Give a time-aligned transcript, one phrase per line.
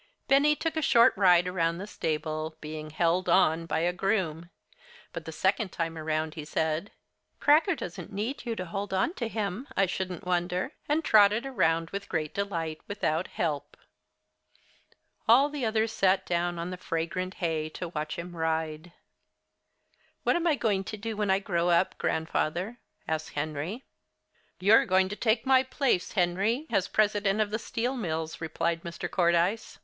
[0.27, 4.49] Benny took a short ride around the stable, being "held on" by a groom.
[5.13, 6.91] But the second time around, he said,
[7.39, 12.09] "Cracker doesn't need you to hold onto him, I shouldn't wonder," and trotted around with
[12.09, 13.77] great delight, without help.
[15.27, 18.93] All the others sat down on the fragrant hay to watch him ride.
[20.23, 23.83] "What am I going to do when I grow up, Grandfather?" asked Henry.
[24.59, 29.07] "You're going to take my place, Henry, as president of the steel mills," replied Mr.
[29.07, 29.77] Cordyce.